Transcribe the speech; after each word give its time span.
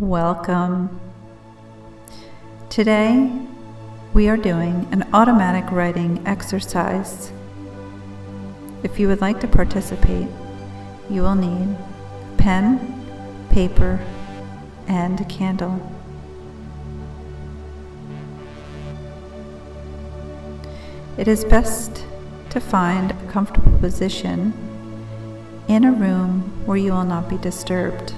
Welcome. 0.00 0.98
Today, 2.70 3.30
we 4.14 4.30
are 4.30 4.38
doing 4.38 4.88
an 4.92 5.06
automatic 5.12 5.70
writing 5.70 6.26
exercise. 6.26 7.30
If 8.82 8.98
you 8.98 9.08
would 9.08 9.20
like 9.20 9.40
to 9.40 9.46
participate, 9.46 10.26
you 11.10 11.20
will 11.20 11.34
need 11.34 11.76
pen, 12.38 13.04
paper, 13.50 14.00
and 14.88 15.20
a 15.20 15.24
candle. 15.26 15.78
It 21.18 21.28
is 21.28 21.44
best 21.44 22.06
to 22.48 22.58
find 22.58 23.10
a 23.10 23.26
comfortable 23.30 23.78
position 23.80 24.54
in 25.68 25.84
a 25.84 25.92
room 25.92 26.64
where 26.64 26.78
you 26.78 26.92
will 26.92 27.04
not 27.04 27.28
be 27.28 27.36
disturbed. 27.36 28.14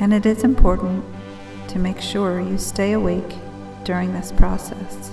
And 0.00 0.14
it 0.14 0.24
is 0.24 0.44
important 0.44 1.04
to 1.68 1.78
make 1.78 2.00
sure 2.00 2.40
you 2.40 2.56
stay 2.56 2.92
awake 2.92 3.34
during 3.84 4.12
this 4.14 4.32
process. 4.32 5.12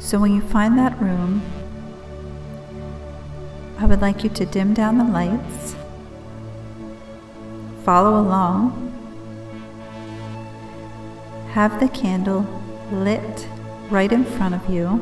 So, 0.00 0.18
when 0.18 0.34
you 0.34 0.42
find 0.42 0.76
that 0.78 1.00
room, 1.00 1.40
I 3.78 3.86
would 3.86 4.00
like 4.00 4.24
you 4.24 4.30
to 4.30 4.44
dim 4.44 4.74
down 4.74 4.98
the 4.98 5.04
lights, 5.04 5.76
follow 7.84 8.20
along, 8.20 8.90
have 11.52 11.78
the 11.78 11.88
candle 11.88 12.46
lit 12.90 13.46
right 13.90 14.12
in 14.12 14.24
front 14.24 14.54
of 14.54 14.68
you, 14.68 15.00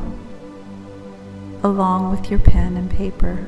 along 1.62 2.10
with 2.10 2.30
your 2.30 2.40
pen 2.40 2.76
and 2.76 2.90
paper. 2.90 3.46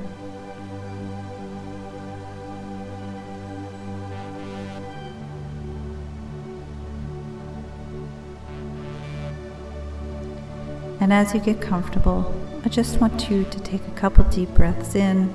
And 11.02 11.12
as 11.12 11.34
you 11.34 11.40
get 11.40 11.60
comfortable, 11.60 12.32
I 12.64 12.68
just 12.68 13.00
want 13.00 13.28
you 13.28 13.42
to 13.42 13.60
take 13.62 13.84
a 13.88 13.90
couple 13.90 14.22
deep 14.26 14.50
breaths 14.50 14.94
in 14.94 15.34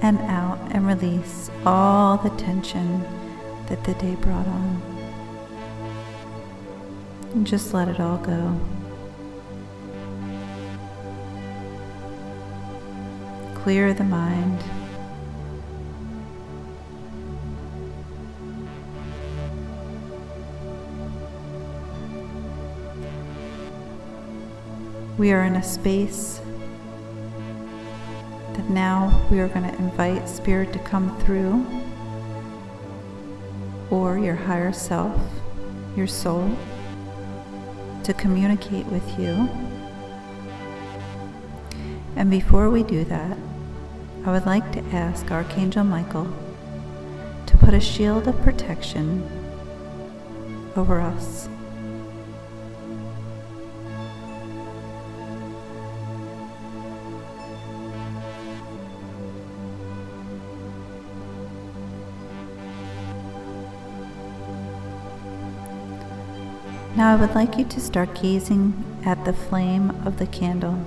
and 0.00 0.16
out 0.18 0.60
and 0.70 0.86
release 0.86 1.50
all 1.66 2.18
the 2.18 2.30
tension 2.30 3.02
that 3.66 3.82
the 3.82 3.94
day 3.94 4.14
brought 4.14 4.46
on. 4.46 4.80
And 7.32 7.44
just 7.44 7.74
let 7.74 7.88
it 7.88 7.98
all 7.98 8.18
go. 8.18 8.56
Clear 13.56 13.92
the 13.92 14.04
mind. 14.04 14.62
We 25.18 25.30
are 25.32 25.44
in 25.44 25.56
a 25.56 25.62
space 25.62 26.40
that 28.54 28.70
now 28.70 29.26
we 29.30 29.40
are 29.40 29.48
going 29.48 29.70
to 29.70 29.76
invite 29.78 30.26
Spirit 30.26 30.72
to 30.72 30.78
come 30.78 31.18
through, 31.20 31.66
or 33.90 34.18
your 34.18 34.34
higher 34.34 34.72
self, 34.72 35.20
your 35.96 36.06
soul, 36.06 36.50
to 38.04 38.14
communicate 38.14 38.86
with 38.86 39.06
you. 39.18 39.48
And 42.16 42.30
before 42.30 42.70
we 42.70 42.82
do 42.82 43.04
that, 43.04 43.36
I 44.24 44.32
would 44.32 44.46
like 44.46 44.72
to 44.72 44.80
ask 44.96 45.30
Archangel 45.30 45.84
Michael 45.84 46.26
to 47.46 47.58
put 47.58 47.74
a 47.74 47.80
shield 47.80 48.28
of 48.28 48.40
protection 48.42 49.28
over 50.74 51.00
us. 51.00 51.48
Now 66.94 67.14
I 67.14 67.16
would 67.16 67.34
like 67.34 67.56
you 67.56 67.64
to 67.64 67.80
start 67.80 68.20
gazing 68.20 69.00
at 69.06 69.24
the 69.24 69.32
flame 69.32 69.90
of 70.04 70.18
the 70.18 70.26
candle. 70.26 70.78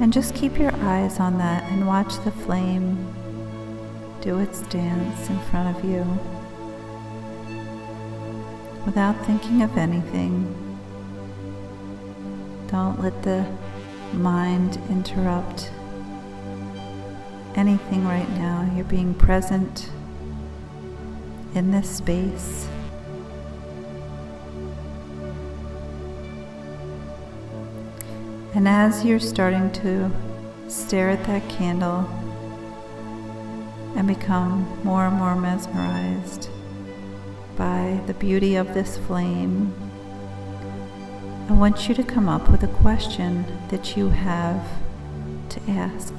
And 0.00 0.12
just 0.12 0.34
keep 0.34 0.58
your 0.58 0.74
eyes 0.74 1.20
on 1.20 1.38
that 1.38 1.62
and 1.70 1.86
watch 1.86 2.16
the 2.24 2.32
flame 2.32 3.14
do 4.20 4.40
its 4.40 4.62
dance 4.62 5.30
in 5.30 5.38
front 5.50 5.76
of 5.76 5.84
you 5.84 6.02
without 8.84 9.14
thinking 9.24 9.62
of 9.62 9.76
anything. 9.76 10.52
Don't 12.66 13.00
let 13.00 13.22
the 13.22 13.46
mind 14.12 14.80
interrupt 14.90 15.70
anything 17.54 18.04
right 18.04 18.28
now. 18.30 18.68
You're 18.74 18.84
being 18.84 19.14
present 19.14 19.90
in 21.54 21.70
this 21.70 21.88
space. 21.88 22.68
And 28.54 28.66
as 28.66 29.04
you're 29.04 29.20
starting 29.20 29.70
to 29.72 30.10
stare 30.68 31.10
at 31.10 31.24
that 31.24 31.48
candle 31.48 32.08
and 33.96 34.06
become 34.06 34.66
more 34.84 35.06
and 35.06 35.16
more 35.16 35.36
mesmerized 35.36 36.48
by 37.56 38.00
the 38.06 38.14
beauty 38.14 38.56
of 38.56 38.74
this 38.74 38.96
flame, 38.96 39.72
I 41.48 41.52
want 41.52 41.88
you 41.88 41.94
to 41.94 42.02
come 42.02 42.28
up 42.28 42.50
with 42.50 42.62
a 42.62 42.68
question 42.68 43.44
that 43.68 43.96
you 43.96 44.08
have 44.10 44.62
to 45.50 45.60
ask. 45.70 46.12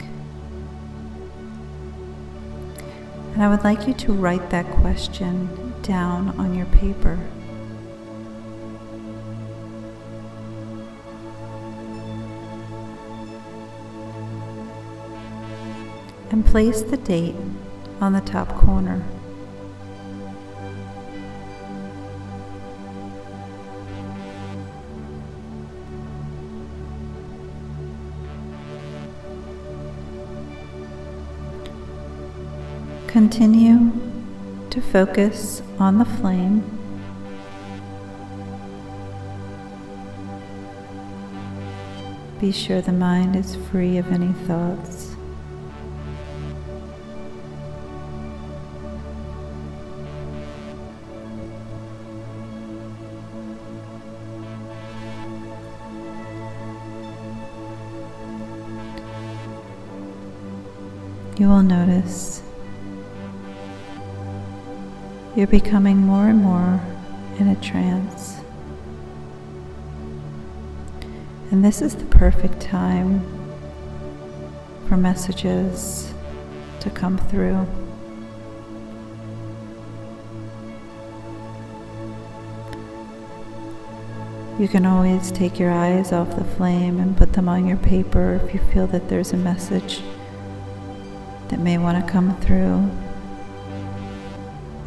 And 3.39 3.45
I 3.45 3.49
would 3.55 3.63
like 3.63 3.87
you 3.87 3.93
to 3.93 4.11
write 4.11 4.49
that 4.49 4.65
question 4.81 5.73
down 5.81 6.37
on 6.37 6.53
your 6.53 6.65
paper. 6.65 7.17
And 16.31 16.45
place 16.45 16.81
the 16.81 16.97
date 16.97 17.35
on 18.01 18.11
the 18.11 18.19
top 18.19 18.49
corner. 18.57 19.05
Continue 33.09 33.91
to 34.69 34.79
focus 34.79 35.63
on 35.79 35.97
the 35.97 36.05
flame. 36.05 36.61
Be 42.39 42.51
sure 42.51 42.81
the 42.81 42.91
mind 42.91 43.35
is 43.35 43.55
free 43.71 43.97
of 43.97 44.11
any 44.11 44.31
thoughts. 44.45 45.15
You 61.39 61.47
will 61.47 61.63
notice 61.63 62.43
you're 65.39 65.47
becoming 65.47 65.95
more 65.95 66.27
and 66.27 66.43
more 66.43 66.81
in 67.37 67.47
a 67.47 67.55
trance. 67.61 68.41
And 71.49 71.63
this 71.63 71.81
is 71.81 71.95
the 71.95 72.03
perfect 72.07 72.59
time 72.59 73.21
for 74.89 74.97
messages 74.97 76.13
to 76.81 76.89
come 76.89 77.17
through. 77.17 77.65
You 84.59 84.67
can 84.67 84.85
always 84.85 85.31
take 85.31 85.57
your 85.57 85.71
eyes 85.71 86.11
off 86.11 86.35
the 86.35 86.43
flame 86.43 86.99
and 86.99 87.15
put 87.15 87.31
them 87.31 87.47
on 87.47 87.65
your 87.65 87.77
paper 87.77 88.41
if 88.43 88.53
you 88.53 88.59
feel 88.73 88.87
that 88.87 89.07
there's 89.07 89.31
a 89.31 89.37
message 89.37 90.01
that 91.47 91.61
may 91.61 91.77
want 91.77 92.05
to 92.05 92.11
come 92.11 92.35
through 92.41 92.91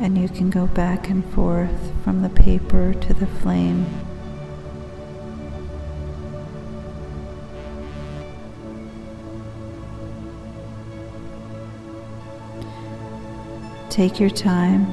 and 0.02 0.18
you 0.18 0.28
can 0.28 0.50
go 0.50 0.66
back 0.66 1.08
and 1.08 1.24
forth 1.32 1.92
from 2.02 2.22
the 2.22 2.28
paper 2.28 2.92
to 2.92 3.14
the 3.14 3.26
flame. 3.26 3.86
Take 13.90 14.18
your 14.18 14.30
time 14.30 14.86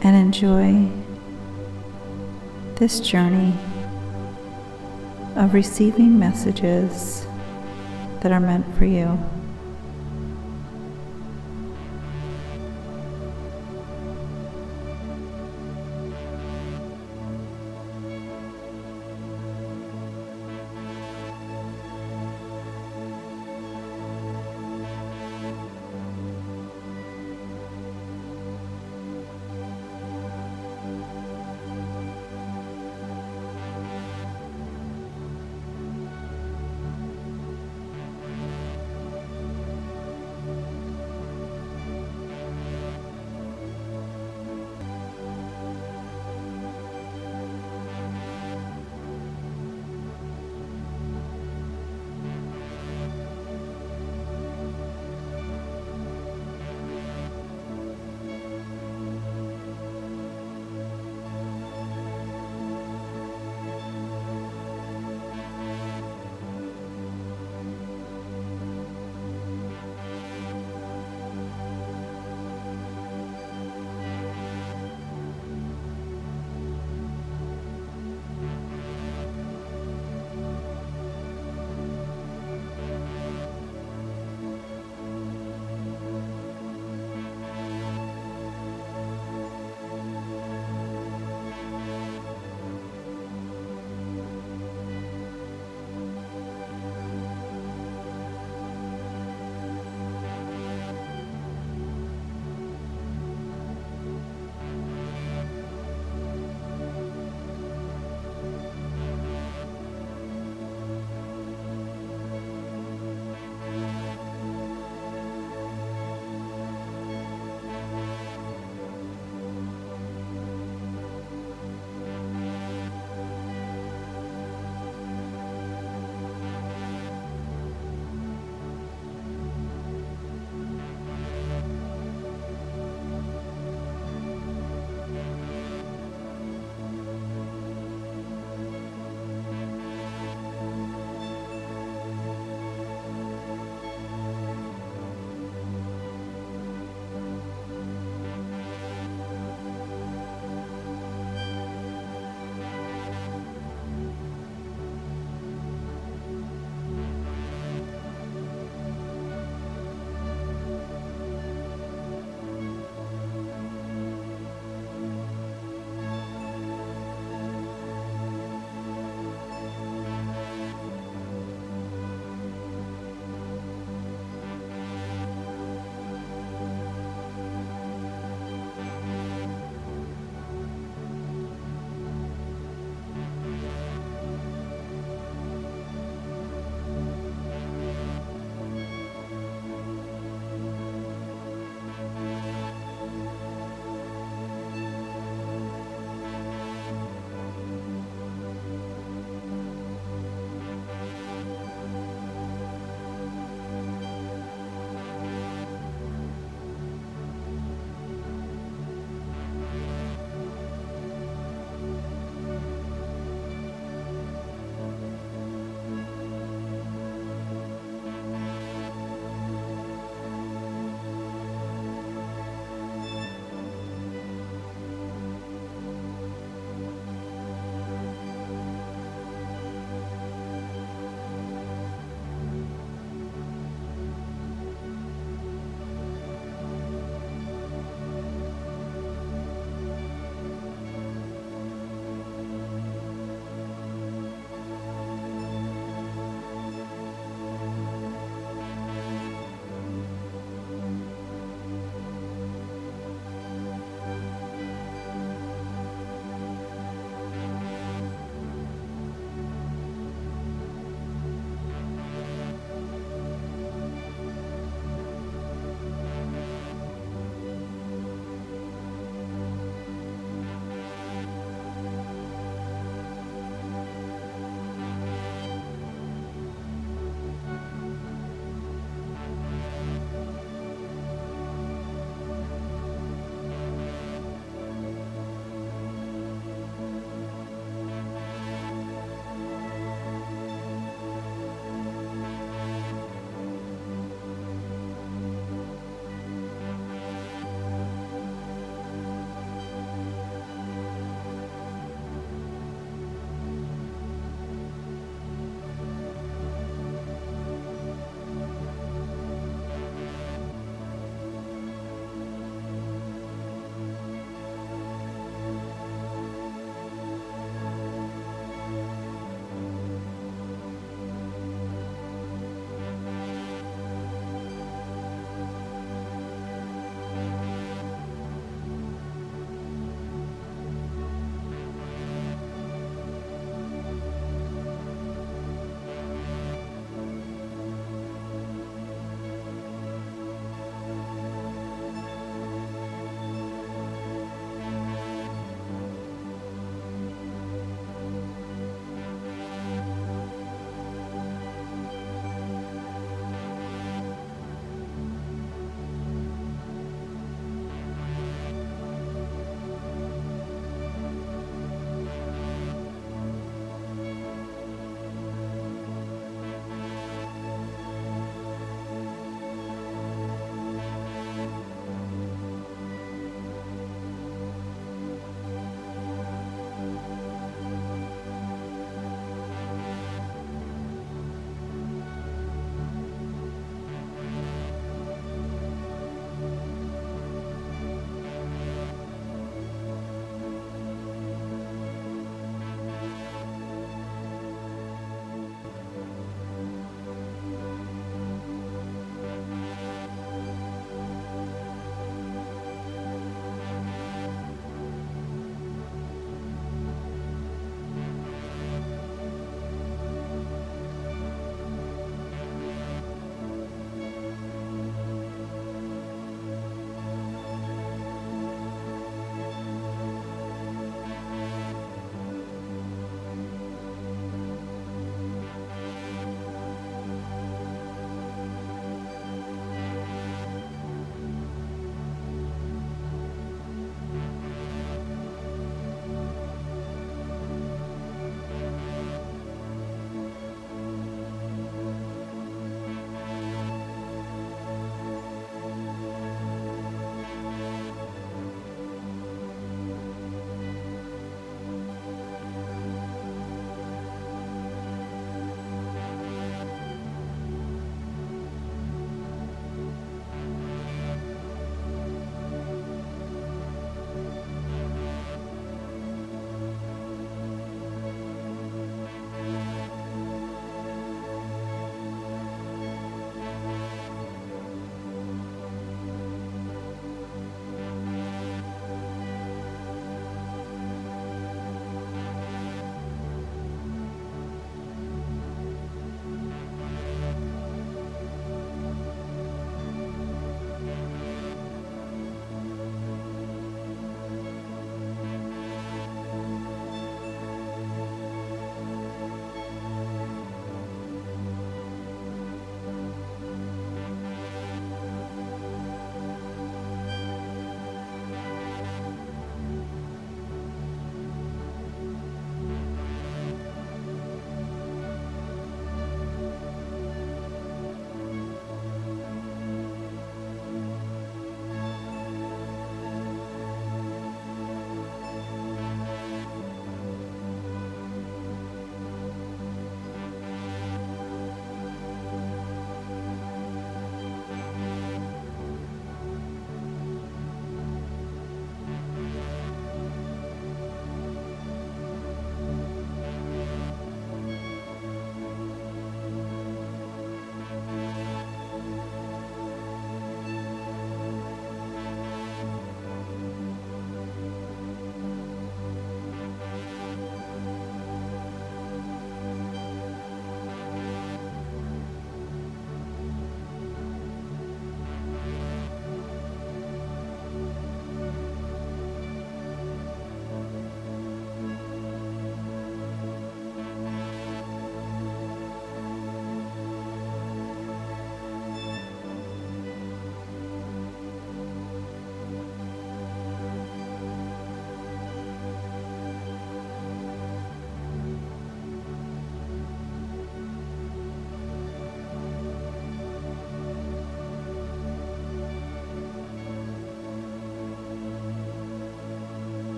and 0.00 0.16
enjoy 0.16 0.88
this 2.76 3.00
journey 3.00 3.52
of 5.36 5.52
receiving 5.52 6.18
messages 6.18 7.26
that 8.22 8.32
are 8.32 8.40
meant 8.40 8.64
for 8.78 8.86
you. 8.86 9.18